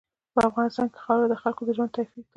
په 0.33 0.39
افغانستان 0.49 0.87
کې 0.91 0.99
خاوره 1.03 1.27
د 1.29 1.35
خلکو 1.41 1.61
د 1.65 1.69
ژوند 1.77 1.91
کیفیت 1.95 1.95
تاثیر 2.05 2.23
کوي. 2.23 2.29